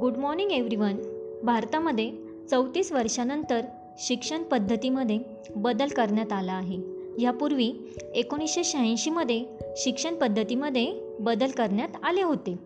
Good 0.00 0.16
morning 0.16 0.50
everyone. 0.50 0.96
भारतामध्ये 1.42 2.12
चौतीस 2.50 2.92
वर्षानंतर 2.92 3.60
शिक्षण 3.98 4.42
पद्धतीमध्ये 4.42 5.18
बदल 5.56 5.88
करण्यात 5.88 6.32
आला 6.32 6.52
आहे. 6.52 6.78
यापूर्वी 7.18 7.72
एकोणीसशे 8.14 8.64
शहाऐंशीमध्ये 8.64 9.44
शिक्षण 9.76 10.14
पद्धतीमध्ये 10.14 10.86
बदल 11.20 11.50
करण्यात 11.50 11.88
आले 12.02 12.22
होते. 12.22 12.56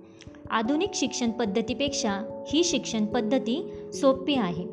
आधुनिक 0.50 0.90
शिक्षण 0.95 1.30
पद्धतीपेक्षा 1.30 2.43
ही 2.48 2.64
शिक्षण 2.64 3.07
पद्धती 3.07 3.72
सोपी 3.93 4.35
आहे. 4.35 4.64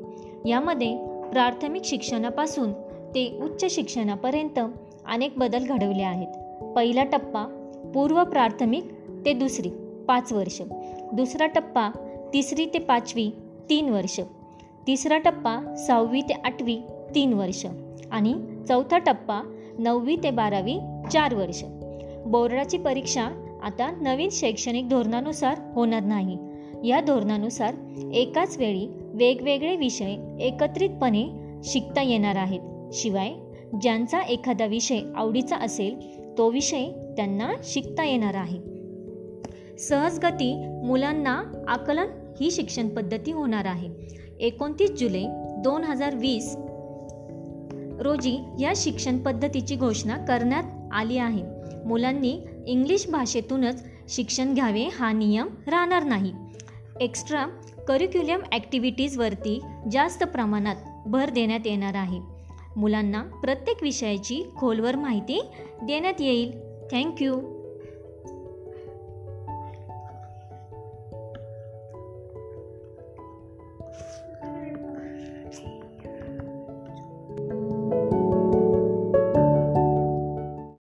यामध्ये 0.49 0.97
प्राथमिक 1.31 1.83
शिक्षणापासून 1.85 2.71
ते 3.15 3.39
उच्च 3.41 3.75
शिक्षणापर्यंत 3.75 4.59
अनेक 5.05 5.31
बदल 5.37 5.63
घडवले 5.65 6.03
आहेत. 6.03 6.63
पहिला 6.75 7.03
टप्पा 7.03 7.45
पूर्व 7.93 8.23
प्राथमिक 8.23 8.83
ते 9.25 9.33
दुसरी 9.33 9.69
पाच 10.07 10.33
वर्ष. 10.33 10.61
दुसरा 11.13 11.45
टप्पा 11.45 12.06
तिसरी 12.33 12.65
ते 12.65 12.79
पाचवी 12.79 13.29
तीन 13.69 13.89
वर्ष. 13.89 14.19
तिसरा 14.87 15.17
टप्पा 15.17 15.75
सहावी 15.75 16.21
ते 16.21 16.33
आठवी 16.33 16.75
तीन 17.15 17.33
वर्ष. 17.33 17.65
आणि 18.11 18.33
चौथा 18.67 18.97
टप्पा 18.97 19.41
नववी 19.79 20.15
ते 20.15 20.31
बारावी 20.31 20.79
चार 21.11 21.35
वर्ष. 21.35 21.63
बोर्डाची 22.25 22.77
परीक्षा 22.77 23.23
आता 23.63 23.91
नवीन 24.01 24.29
शैक्षणिक 24.31 24.89
धोरणानुसार 24.89 25.59
होणार 25.75 26.03
नाही. 26.03 26.37
या 26.83 27.01
धोरणानुसार 27.01 27.73
एकाच 28.13 28.57
वेळी 28.57 28.87
वेगवेगळे 29.13 29.75
विषय 29.75 30.15
एकत्रितपणे 30.39 31.27
शिकता 31.63 32.01
येणार 32.01 32.35
आहेत. 32.35 32.59
शिवाय 32.93 33.33
ज्यांचा 33.81 34.19
एखादा 34.19 34.65
विषय 34.65 34.99
आवडीचा 35.15 35.55
असेल 35.55 35.99
तो 36.37 36.49
विषय 36.49 36.85
त्यांना 37.17 37.51
शिकता 37.63 38.03
येणार 38.03 38.35
आहे. 38.35 38.59
सहजगती 39.77 40.53
मुलांना 40.83 41.43
आकलन 41.67 42.07
ही 42.39 42.51
शिक्षण 42.51 42.87
पद्धती 42.87 43.31
होणार 43.31 43.65
आहे. 43.65 43.89
एकोणतीस 44.39 44.91
जुलै 44.91 45.23
दोन 45.63 45.83
हजार 45.83 46.15
वीस 46.15 46.55
रोजी 48.01 48.37
या 48.59 48.73
शिक्षण 48.75 49.17
पद्धतीची 49.17 49.75
घोषणा 49.75 50.17
करण्यात 50.17 50.63
आली 50.91 51.17
आहे. 51.17 51.43
मुलांनी 51.85 52.39
इंग्लिश 52.67 53.09
भाषेतूनच 53.09 53.83
शिक्षण 54.09 54.53
घ्यावे 54.53 54.89
हा 54.99 55.11
नियम 55.11 55.47
राहणार 55.67 56.03
नाही. 56.03 56.33
एक्स्ट्रा 57.01 57.45
करिक्युलम 57.87 58.39
ॲक्टिव्हिटीजवरती 58.51 59.61
जास्त 59.91 60.23
प्रमाणात 60.23 60.75
भर 61.05 61.29
देण्यात 61.29 61.59
येणार 61.65 61.95
आहे. 61.95 62.19
मुलांना 62.75 63.23
प्रत्येक 63.23 63.83
विषयाची 63.83 64.49
खोलवर 64.57 64.95
माहिती 64.95 65.41
देण्यात 65.83 66.21
येईल. 66.21 66.51
थँक्यू. 66.91 67.56